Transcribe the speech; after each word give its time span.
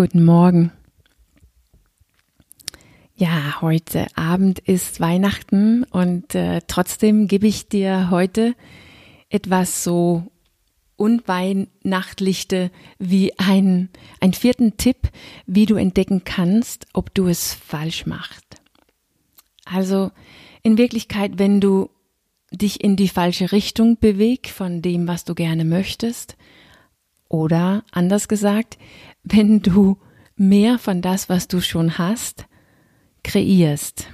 Guten 0.00 0.24
Morgen. 0.24 0.72
Ja, 3.16 3.60
heute 3.60 4.06
Abend 4.16 4.58
ist 4.58 4.98
Weihnachten 4.98 5.84
und 5.84 6.34
äh, 6.34 6.62
trotzdem 6.66 7.28
gebe 7.28 7.46
ich 7.46 7.68
dir 7.68 8.08
heute 8.08 8.54
etwas 9.28 9.84
so 9.84 10.22
unweihnachtlichte 10.96 12.70
wie 12.98 13.38
ein, 13.38 13.90
ein 14.20 14.32
vierten 14.32 14.78
Tipp, 14.78 15.10
wie 15.44 15.66
du 15.66 15.74
entdecken 15.74 16.24
kannst, 16.24 16.86
ob 16.94 17.12
du 17.12 17.26
es 17.26 17.52
falsch 17.52 18.06
machst. 18.06 18.62
Also 19.66 20.12
in 20.62 20.78
Wirklichkeit, 20.78 21.32
wenn 21.36 21.60
du 21.60 21.90
dich 22.50 22.82
in 22.82 22.96
die 22.96 23.08
falsche 23.08 23.52
Richtung 23.52 23.98
bewegst 23.98 24.54
von 24.54 24.80
dem, 24.80 25.06
was 25.06 25.26
du 25.26 25.34
gerne 25.34 25.66
möchtest, 25.66 26.38
oder 27.30 27.84
anders 27.92 28.28
gesagt, 28.28 28.76
wenn 29.22 29.60
du 29.60 29.98
mehr 30.36 30.78
von 30.78 31.02
das, 31.02 31.28
was 31.28 31.48
du 31.48 31.60
schon 31.60 31.98
hast, 31.98 32.46
kreierst. 33.22 34.08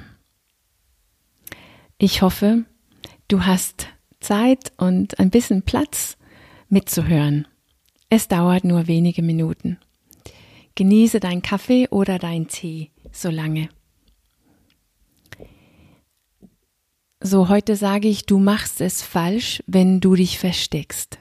Ich 1.99 2.23
hoffe, 2.23 2.65
du 3.29 3.45
hast 3.45 3.89
Zeit 4.21 4.73
und 4.77 5.19
ein 5.19 5.31
bisschen 5.31 5.63
Platz 5.63 6.17
mitzuhören. 6.69 7.47
Es 8.09 8.29
dauert 8.29 8.65
nur 8.65 8.87
wenige 8.87 9.23
Minuten. 9.23 9.79
Genieße 10.75 11.21
dein 11.21 11.43
Kaffee 11.43 11.89
oder 11.89 12.19
dein 12.19 12.49
Tee 12.49 12.91
so 13.13 13.31
lange. 13.31 13.69
So, 17.21 17.49
heute 17.49 17.77
sage 17.77 18.09
ich, 18.09 18.27
du 18.27 18.39
machst 18.39 18.81
es 18.81 19.03
falsch, 19.03 19.63
wenn 19.67 20.01
du 20.01 20.15
dich 20.15 20.39
versteckst. 20.39 21.19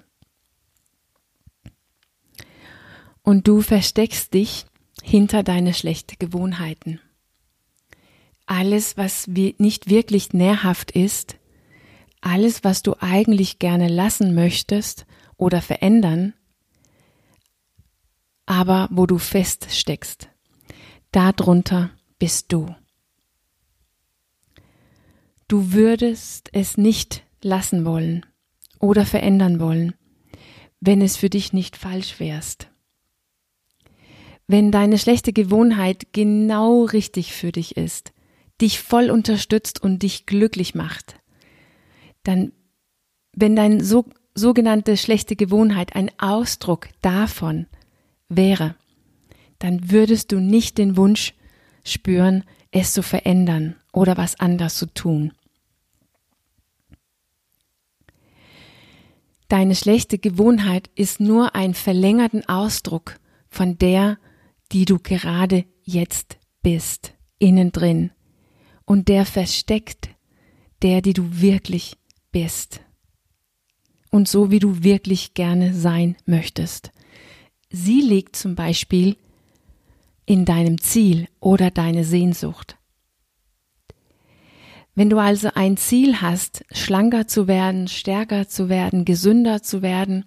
Und 3.26 3.48
du 3.48 3.62
versteckst 3.62 4.36
dich 4.36 4.68
hinter 5.02 5.42
deine 5.42 5.74
schlechten 5.74 6.18
Gewohnheiten. 6.20 7.02
Alles, 8.46 8.98
was 8.98 9.26
nicht 9.26 9.90
wirklich 9.90 10.34
nährhaft 10.34 10.92
ist, 10.92 11.38
alles, 12.22 12.64
was 12.64 12.84
du 12.84 12.94
eigentlich 13.00 13.58
gerne 13.58 13.88
lassen 13.88 14.36
möchtest 14.36 15.08
oder 15.38 15.64
verändern, 15.64 16.36
aber 18.46 18.90
wo 18.92 19.08
du 19.08 19.18
feststeckst, 19.18 20.30
darunter 21.12 21.90
bist 22.20 22.54
du. 22.54 22.76
Du 25.48 25.74
würdest 25.74 26.50
es 26.54 26.78
nicht 26.78 27.24
lassen 27.42 27.86
wollen 27.86 28.24
oder 28.80 29.04
verändern 29.04 29.60
wollen, 29.60 29.96
wenn 30.80 31.02
es 31.02 31.18
für 31.18 31.32
dich 31.32 31.54
nicht 31.54 31.76
falsch 31.76 32.20
wärst. 32.20 32.70
Wenn 34.48 34.72
deine 34.72 34.98
schlechte 34.98 35.34
Gewohnheit 35.34 36.14
genau 36.14 36.84
richtig 36.84 37.34
für 37.34 37.52
dich 37.52 37.78
ist, 37.78 38.14
dich 38.62 38.80
voll 38.80 39.10
unterstützt 39.10 39.82
und 39.82 40.04
dich 40.04 40.26
glücklich 40.26 40.76
macht, 40.76 41.20
dann, 42.24 42.52
wenn 43.34 43.56
dein 43.56 43.84
so, 43.84 44.06
sogenannte 44.36 44.98
schlechte 44.98 45.36
Gewohnheit 45.36 45.96
ein 45.96 46.12
Ausdruck 46.20 46.90
davon 47.02 47.66
wäre, 48.30 48.76
dann 49.60 49.92
würdest 49.92 50.32
du 50.32 50.40
nicht 50.40 50.78
den 50.78 50.96
Wunsch 50.96 51.34
spüren, 51.84 52.44
es 52.72 52.94
zu 52.94 53.02
verändern 53.02 53.76
oder 53.94 54.18
was 54.18 54.40
anders 54.40 54.78
zu 54.78 54.88
tun. 54.94 55.32
Deine 59.48 59.76
schlechte 59.76 60.18
Gewohnheit 60.18 60.90
ist 60.96 61.20
nur 61.20 61.56
ein 61.56 61.74
verlängerten 61.74 62.48
Ausdruck 62.50 63.20
von 63.50 63.78
der, 63.78 64.18
die 64.72 64.86
du 64.86 65.00
gerade 65.00 65.66
jetzt 65.84 66.38
bist, 66.62 67.14
innen 67.40 67.72
drin, 67.72 68.12
und 68.86 69.08
der 69.08 69.26
versteckt 69.26 70.10
der, 70.82 71.02
die 71.02 71.14
du 71.14 71.42
wirklich 71.42 71.98
bist 72.32 72.82
und 74.12 74.28
so, 74.28 74.52
wie 74.52 74.60
du 74.60 74.84
wirklich 74.84 75.34
gerne 75.34 75.74
sein 75.74 76.16
möchtest. 76.26 76.92
Sie 77.70 78.02
liegt 78.02 78.36
zum 78.36 78.56
Beispiel 78.56 79.18
in 80.26 80.46
deinem 80.46 80.80
Ziel 80.80 81.28
oder 81.40 81.72
deine 81.72 82.04
Sehnsucht. 82.04 82.78
Wenn 84.96 85.10
du 85.10 85.18
also 85.18 85.50
ein 85.54 85.76
Ziel 85.76 86.22
hast, 86.22 86.64
schlanker 86.72 87.28
zu 87.28 87.48
werden, 87.48 87.90
stärker 87.90 88.48
zu 88.48 88.70
werden, 88.70 89.04
gesünder 89.04 89.62
zu 89.62 89.82
werden, 89.82 90.26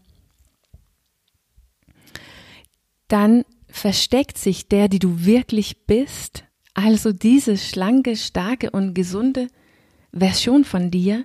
dann 3.08 3.44
versteckt 3.68 4.38
sich 4.38 4.68
der, 4.68 4.88
die 4.88 4.98
du 4.98 5.24
wirklich 5.24 5.86
bist, 5.86 6.44
also 6.74 7.12
diese 7.12 7.56
schlanke, 7.56 8.16
starke 8.16 8.70
und 8.70 8.94
gesunde 8.94 9.48
Version 10.12 10.64
von 10.64 10.90
dir, 10.90 11.24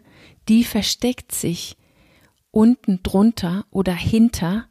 die 0.50 0.64
versteckt 0.64 1.32
sich 1.32 1.78
unten 2.52 3.02
drunter 3.04 3.66
oder 3.72 3.94
hinter 3.94 4.68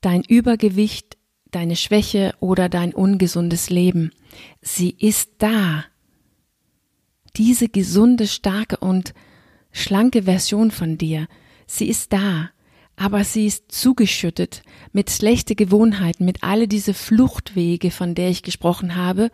dein 0.00 0.22
Übergewicht, 0.22 1.16
deine 1.50 1.76
Schwäche 1.76 2.34
oder 2.40 2.68
dein 2.68 2.94
ungesundes 2.94 3.70
Leben. 3.70 4.12
Sie 4.60 4.90
ist 4.90 5.30
da. 5.38 5.84
Diese 7.36 7.68
gesunde, 7.68 8.26
starke 8.26 8.78
und 8.78 9.14
schlanke 9.72 10.22
Version 10.22 10.70
von 10.70 10.96
dir, 10.98 11.28
sie 11.66 11.88
ist 11.88 12.12
da, 12.12 12.50
aber 12.96 13.24
sie 13.24 13.46
ist 13.46 13.70
zugeschüttet 13.70 14.62
mit 14.92 15.10
schlechte 15.10 15.54
Gewohnheiten, 15.54 16.24
mit 16.24 16.42
alle 16.42 16.66
diese 16.66 16.94
Fluchtwege, 16.94 17.90
von 17.90 18.14
der 18.14 18.30
ich 18.30 18.42
gesprochen 18.42 18.96
habe, 18.96 19.30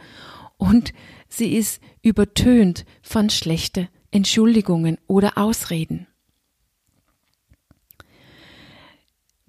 und 0.57 0.93
sie 1.29 1.55
ist 1.57 1.81
übertönt 2.03 2.85
von 3.03 3.31
schlechte 3.31 3.89
Entschuldigungen 4.11 4.99
oder 5.07 5.39
Ausreden. 5.39 6.07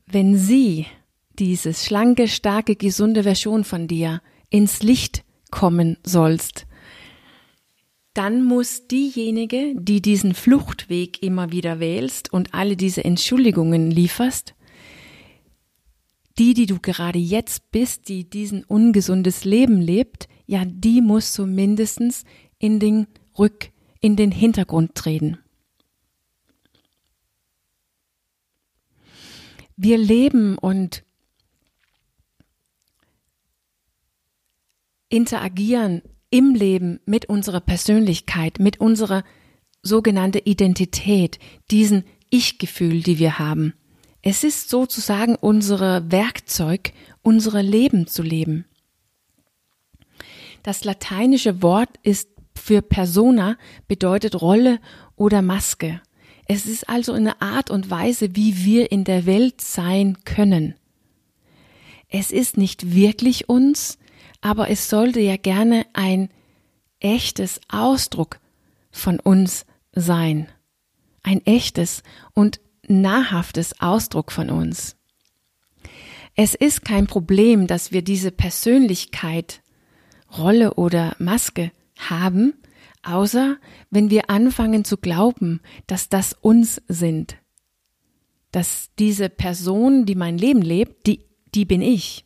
Wenn 0.06 0.38
sie, 0.38 0.86
diese 1.40 1.74
schlanke, 1.74 2.28
starke, 2.28 2.76
gesunde 2.76 3.24
Version 3.24 3.64
von 3.64 3.88
dir, 3.88 4.22
ins 4.50 4.84
Licht 4.84 5.24
kommen 5.50 5.98
sollst, 6.04 6.68
dann 8.14 8.44
muss 8.44 8.88
diejenige, 8.88 9.74
die 9.76 10.02
diesen 10.02 10.36
Fluchtweg 10.36 11.24
immer 11.24 11.52
wieder 11.52 11.80
wählst 11.80 12.32
und 12.32 12.54
alle 12.54 12.78
diese 12.78 13.04
Entschuldigungen 13.04 13.90
lieferst, 13.90 14.54
die, 16.38 16.54
die 16.54 16.68
du 16.68 16.80
gerade 16.80 17.20
jetzt 17.20 17.72
bist, 17.72 18.10
die 18.10 18.30
diesen 18.30 18.64
ungesundes 18.64 19.46
Leben 19.46 19.82
lebt, 19.82 20.28
ja, 20.46 20.64
die 20.66 21.02
muss 21.02 21.34
zumindest 21.34 22.26
in 22.60 22.80
den 22.80 23.08
Rück, 23.38 23.72
in 24.00 24.16
den 24.16 24.32
Hintergrund 24.32 24.96
treten. 24.96 25.40
Wir 29.76 29.98
leben 29.98 30.58
und 30.58 31.04
interagieren 35.10 36.04
im 36.34 36.56
Leben 36.56 37.00
mit 37.06 37.28
unserer 37.28 37.62
Persönlichkeit, 37.62 38.58
mit 38.58 38.82
unserer 38.82 39.24
sogenannte 39.84 40.40
Identität, 40.40 41.38
diesen 41.70 42.06
Ich-Gefühl, 42.32 43.04
die 43.04 43.20
wir 43.20 43.38
haben. 43.38 43.76
Es 44.24 44.44
ist 44.44 44.68
sozusagen 44.72 45.36
unser 45.36 46.12
Werkzeug, 46.12 46.92
unsere 47.22 47.62
Leben 47.62 48.08
zu 48.08 48.24
leben. 48.24 48.66
Das 50.64 50.84
lateinische 50.84 51.62
Wort 51.62 51.90
ist 52.02 52.30
für 52.56 52.82
Persona 52.82 53.56
bedeutet 53.88 54.42
Rolle 54.42 54.80
oder 55.16 55.44
Maske. 55.44 56.02
Es 56.48 56.66
ist 56.66 56.90
also 56.90 57.14
eine 57.14 57.44
Art 57.44 57.70
und 57.70 57.92
Weise, 57.92 58.36
wie 58.36 58.66
wir 58.66 58.92
in 58.92 59.04
der 59.04 59.28
Welt 59.28 59.62
sein 59.62 60.18
können. 60.26 60.74
Es 62.10 62.32
ist 62.32 62.58
nicht 62.58 62.96
wirklich 62.96 63.50
uns, 63.50 64.00
aber 64.44 64.70
es 64.70 64.90
sollte 64.90 65.22
ja 65.22 65.38
gerne 65.38 65.86
ein 65.94 66.30
echtes 67.00 67.62
Ausdruck 67.70 68.40
von 68.92 69.20
uns 69.20 69.66
sein. 69.94 70.48
Ein 71.24 71.44
echtes 71.46 72.04
und 72.34 72.60
nahrhaftes 72.86 73.80
Ausdruck 73.80 74.34
von 74.34 74.50
uns. 74.50 74.98
Es 76.36 76.56
ist 76.56 76.84
kein 76.84 77.08
Problem, 77.08 77.68
dass 77.68 77.94
wir 77.94 78.02
diese 78.02 78.32
Persönlichkeit, 78.32 79.62
Rolle 80.38 80.74
oder 80.74 81.16
Maske 81.20 81.72
haben, 81.98 82.54
außer 83.02 83.56
wenn 83.92 84.10
wir 84.10 84.30
anfangen 84.30 84.84
zu 84.84 84.98
glauben, 84.98 85.62
dass 85.88 86.10
das 86.10 86.34
uns 86.34 86.82
sind. 86.90 87.38
Dass 88.52 88.90
diese 89.00 89.30
Person, 89.30 90.06
die 90.06 90.16
mein 90.16 90.38
Leben 90.38 90.62
lebt, 90.62 91.08
die, 91.08 91.22
die 91.56 91.64
bin 91.64 91.82
ich. 91.82 92.26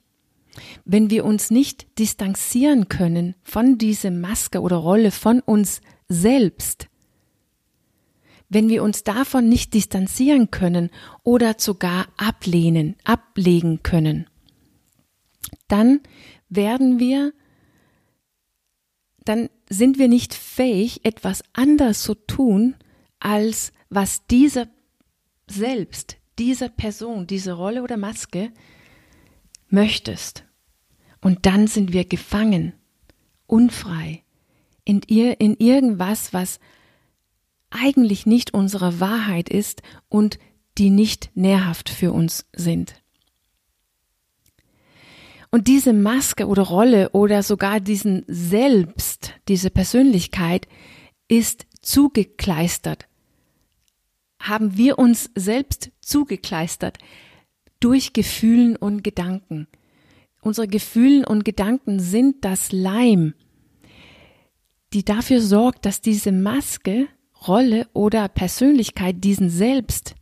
Wenn 0.86 1.10
wir 1.10 1.26
uns 1.26 1.52
nicht 1.52 2.00
distanzieren 2.00 2.90
können 2.90 3.36
von 3.44 3.78
dieser 3.78 4.12
Maske 4.12 4.62
oder 4.62 4.78
Rolle 4.78 5.12
von 5.12 5.40
uns 5.42 5.82
selbst, 6.08 6.88
wenn 8.50 8.70
wir 8.70 8.84
uns 8.84 9.04
davon 9.04 9.50
nicht 9.50 9.74
distanzieren 9.74 10.52
können 10.52 10.90
oder 11.24 11.56
sogar 11.58 12.08
ablehnen, 12.18 12.96
ablegen 13.04 13.84
können, 13.84 14.28
dann 15.68 16.00
werden 16.50 17.00
wir, 17.00 17.34
dann 19.26 19.50
sind 19.70 20.00
wir 20.00 20.08
nicht 20.08 20.34
fähig, 20.34 21.04
etwas 21.04 21.44
anders 21.54 22.02
zu 22.02 22.16
tun, 22.16 22.76
als 23.20 23.74
was 23.90 24.26
dieser 24.28 24.68
selbst, 25.48 26.18
dieser 26.40 26.70
Person, 26.70 27.28
diese 27.28 27.54
Rolle 27.54 27.84
oder 27.84 27.98
Maske 27.98 28.52
möchtest. 29.70 30.47
Und 31.22 31.46
dann 31.46 31.68
sind 31.68 31.94
wir 31.94 32.06
gefangen, 32.06 32.74
unfrei, 33.48 34.24
in, 34.84 35.02
ihr, 35.08 35.40
in 35.40 35.56
irgendwas, 35.58 36.34
was 36.34 36.60
eigentlich 37.70 38.26
nicht 38.26 38.54
unsere 38.54 39.00
Wahrheit 39.00 39.50
ist 39.50 39.82
und 40.10 40.40
die 40.78 40.90
nicht 40.90 41.32
nährhaft 41.36 41.90
für 41.90 42.14
uns 42.14 42.46
sind. 42.54 43.02
Und 45.50 45.68
diese 45.68 45.94
Maske 45.94 46.48
oder 46.48 46.64
Rolle 46.64 47.10
oder 47.12 47.42
sogar 47.42 47.80
diesen 47.80 48.24
Selbst, 48.28 49.34
diese 49.48 49.70
Persönlichkeit 49.70 50.68
ist 51.28 51.66
zugekleistert. 51.82 53.08
Haben 54.40 54.78
wir 54.78 55.00
uns 55.00 55.32
selbst 55.36 55.92
zugekleistert 56.02 56.98
durch 57.80 58.14
Gefühlen 58.14 58.76
und 58.76 59.04
Gedanken. 59.04 59.68
Unsere 60.48 60.70
Gefühlen 60.70 61.26
und 61.26 61.44
Gedanken 61.44 62.00
sind 62.00 62.46
das 62.46 62.72
Leim, 62.72 63.34
die 64.94 65.04
dafür 65.04 65.42
sorgt, 65.42 65.86
dass 65.86 66.00
diese 66.00 66.32
Maske, 66.32 67.10
Rolle 67.46 67.86
oder 67.92 68.30
Persönlichkeit 68.30 69.26
diesen 69.26 69.50
Selbst 69.50 70.16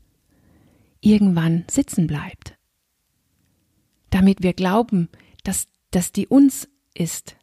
irgendwann 0.99 1.63
sitzen 1.69 2.07
bleibt. 2.07 2.57
Damit 4.09 4.41
wir 4.41 4.53
glauben, 4.53 5.09
dass, 5.43 5.67
dass 5.91 6.11
die 6.11 6.25
uns 6.25 6.69
ist. 6.95 7.35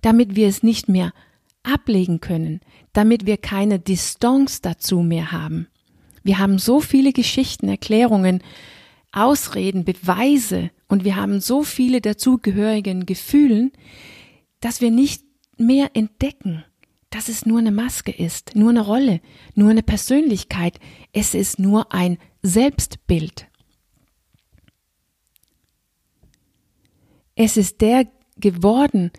Damit 0.00 0.34
wir 0.34 0.48
es 0.48 0.62
nicht 0.62 0.88
mehr 0.88 1.12
ablegen 1.62 2.20
können. 2.20 2.60
Damit 2.94 3.26
wir 3.26 3.36
keine 3.36 3.78
Distanz 3.78 4.62
dazu 4.62 5.00
mehr 5.00 5.30
haben. 5.30 5.66
Wir 6.22 6.38
haben 6.38 6.58
so 6.58 6.80
viele 6.80 7.12
Geschichten, 7.12 7.68
Erklärungen, 7.68 8.42
Ausreden, 9.14 9.84
Beweise 9.84 10.70
und 10.88 11.04
wir 11.04 11.16
haben 11.16 11.40
so 11.40 11.62
viele 11.62 12.00
dazugehörigen 12.00 13.06
Gefühlen, 13.06 13.72
dass 14.60 14.80
wir 14.80 14.90
nicht 14.90 15.22
mehr 15.56 15.90
entdecken, 15.94 16.64
dass 17.10 17.28
es 17.28 17.46
nur 17.46 17.60
eine 17.60 17.70
Maske 17.70 18.10
ist, 18.10 18.56
nur 18.56 18.70
eine 18.70 18.80
Rolle, 18.80 19.20
nur 19.54 19.70
eine 19.70 19.84
Persönlichkeit. 19.84 20.80
Es 21.12 21.34
ist 21.34 21.60
nur 21.60 21.92
ein 21.94 22.18
Selbstbild. 22.42 23.46
Es 27.36 27.56
ist 27.56 27.80
der 27.80 28.08
geworden, 28.36 29.12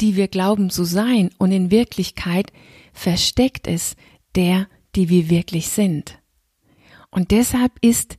die 0.00 0.16
wir 0.16 0.28
glauben 0.28 0.70
zu 0.70 0.84
sein, 0.84 1.30
und 1.38 1.52
in 1.52 1.70
Wirklichkeit 1.70 2.52
versteckt 2.92 3.66
es 3.66 3.96
der, 4.34 4.68
die 4.96 5.08
wir 5.08 5.30
wirklich 5.30 5.68
sind. 5.68 6.18
Und 7.10 7.30
deshalb 7.30 7.72
ist 7.80 8.18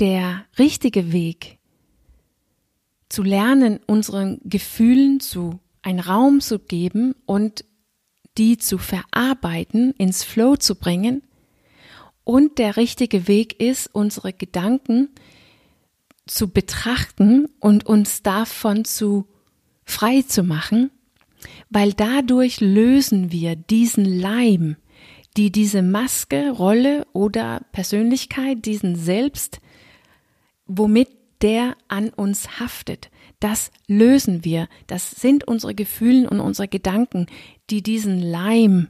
der 0.00 0.44
richtige 0.58 1.12
Weg, 1.12 1.58
zu 3.08 3.22
lernen, 3.22 3.78
unseren 3.86 4.40
Gefühlen 4.44 5.20
zu 5.20 5.60
einen 5.82 6.00
Raum 6.00 6.40
zu 6.40 6.58
geben 6.58 7.14
und 7.26 7.64
die 8.38 8.58
zu 8.58 8.78
verarbeiten, 8.78 9.92
ins 9.98 10.24
Flow 10.24 10.56
zu 10.56 10.74
bringen. 10.74 11.22
Und 12.24 12.58
der 12.58 12.76
richtige 12.76 13.28
Weg 13.28 13.60
ist, 13.60 13.88
unsere 13.92 14.32
Gedanken 14.32 15.10
zu 16.26 16.48
betrachten 16.48 17.46
und 17.60 17.86
uns 17.86 18.22
davon 18.22 18.84
zu 18.84 19.26
frei 19.84 20.22
zu 20.22 20.42
machen, 20.42 20.90
weil 21.68 21.92
dadurch 21.92 22.60
lösen 22.60 23.30
wir 23.30 23.54
diesen 23.56 24.06
Leim, 24.06 24.76
die 25.36 25.52
diese 25.52 25.82
Maske, 25.82 26.50
Rolle 26.50 27.06
oder 27.12 27.60
Persönlichkeit, 27.72 28.64
diesen 28.64 28.96
Selbst, 28.96 29.60
womit 30.66 31.08
der 31.42 31.76
an 31.88 32.08
uns 32.10 32.58
haftet. 32.60 33.10
Das 33.40 33.70
lösen 33.86 34.44
wir. 34.44 34.68
Das 34.86 35.10
sind 35.10 35.46
unsere 35.46 35.74
Gefühle 35.74 36.28
und 36.28 36.40
unsere 36.40 36.68
Gedanken, 36.68 37.26
die 37.70 37.82
diesen 37.82 38.20
Leim 38.20 38.88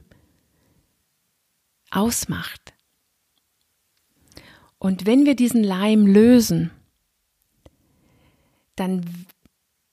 ausmacht. 1.91 2.73
Und 4.77 5.05
wenn 5.05 5.25
wir 5.25 5.35
diesen 5.35 5.63
Leim 5.63 6.05
lösen, 6.05 6.71
dann 8.75 9.05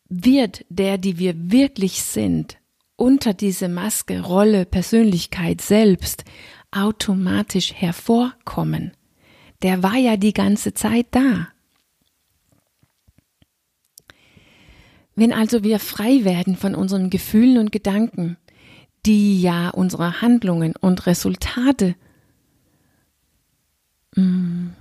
wird 0.08 0.64
der, 0.69 0.99
die 0.99 1.19
wir 1.19 1.50
wirklich 1.50 2.02
sind, 2.02 2.58
unter 2.96 3.32
diese 3.34 3.69
Maske, 3.69 4.20
Rolle, 4.20 4.67
Persönlichkeit 4.67 5.61
selbst 5.61 6.25
automatisch 6.70 7.73
hervorkommen. 7.73 8.93
Der 9.62 9.82
war 9.82 9.96
ja 9.96 10.17
die 10.17 10.32
ganze 10.32 10.75
Zeit 10.75 11.06
da. 11.12 11.49
Wenn 15.14 15.32
also 15.32 15.62
wir 15.62 15.78
frei 15.78 16.24
werden 16.24 16.56
von 16.56 16.74
unseren 16.74 17.10
Gefühlen 17.10 17.58
und 17.58 17.72
Gedanken, 17.72 18.36
die 19.04 19.42
ja 19.42 19.70
unsere 19.70 20.20
Handlungen 20.20 20.74
und 20.76 21.06
Resultate 21.06 21.94
mh, 24.14 24.24
mm, 24.24 24.76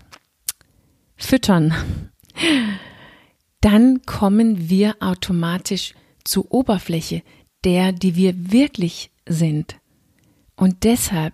füttern, 1.17 1.73
dann 3.61 4.01
kommen 4.05 4.69
wir 4.69 4.95
automatisch 4.99 5.93
zur 6.23 6.51
Oberfläche 6.51 7.23
der, 7.63 7.91
die 7.91 8.15
wir 8.15 8.51
wirklich 8.51 9.11
sind. 9.27 9.77
Und 10.55 10.83
deshalb 10.83 11.33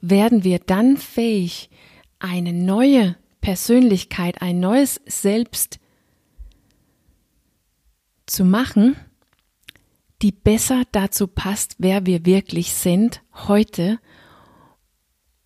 werden 0.00 0.44
wir 0.44 0.58
dann 0.58 0.96
fähig, 0.96 1.70
eine 2.18 2.52
neue 2.52 3.16
Persönlichkeit, 3.40 4.40
ein 4.42 4.60
neues 4.60 5.00
Selbst 5.06 5.78
zu 8.26 8.44
machen, 8.44 8.96
die 10.22 10.32
besser 10.32 10.82
dazu 10.92 11.26
passt, 11.26 11.76
wer 11.78 12.06
wir 12.06 12.24
wirklich 12.24 12.74
sind 12.74 13.22
heute 13.32 13.98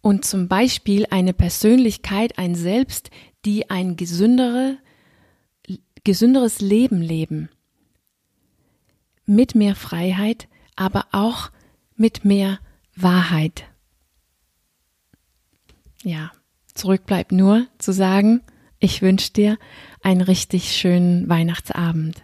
und 0.00 0.25
zum 0.25 0.49
Beispiel 0.49 1.06
eine 1.11 1.32
Persönlichkeit, 1.32 2.38
ein 2.38 2.55
Selbst, 2.55 3.11
die 3.44 3.69
ein 3.71 3.97
gesündere, 3.97 4.79
gesünderes 6.05 6.61
Leben 6.61 7.03
leben. 7.03 7.50
Mit 9.27 9.55
mehr 9.55 9.77
Freiheit, 9.77 10.49
aber 10.77 11.06
auch 11.13 11.51
mit 11.96 12.25
mehr 12.25 12.58
Wahrheit. 12.96 13.65
Ja, 16.03 16.32
zurück 16.75 17.05
bleibt 17.05 17.32
nur 17.32 17.67
zu 17.79 17.93
sagen, 17.93 18.41
ich 18.79 19.03
wünsche 19.03 19.32
dir 19.32 19.58
einen 20.01 20.22
richtig 20.22 20.75
schönen 20.75 21.29
Weihnachtsabend. 21.29 22.22